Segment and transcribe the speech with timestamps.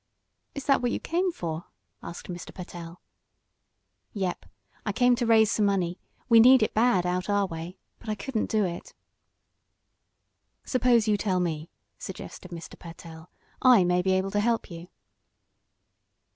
[0.55, 1.65] "Is that what you came for?"
[2.01, 2.51] asked Mr.
[2.51, 3.01] Pertell.
[4.13, 4.47] "Yep.
[4.83, 8.15] I come to raise some money we need it bad, out our way, but I
[8.15, 8.95] couldn't do it."
[10.65, 11.69] "Suppose you tell me,"
[11.99, 12.79] suggested Mr.
[12.79, 13.29] Pertell.
[13.61, 14.87] "I may be able to help you."